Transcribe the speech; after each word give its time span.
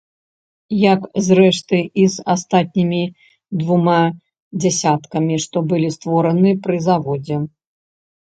Як, 0.93 1.01
зрэшты, 1.25 1.77
і 2.03 2.05
з 2.13 2.25
астатнімі 2.33 3.01
двума 3.59 3.99
дзясяткамі, 4.65 5.35
што 5.45 5.57
былі 5.75 5.93
створаны 5.99 6.57
пры 6.67 6.75
заводзе. 6.89 7.35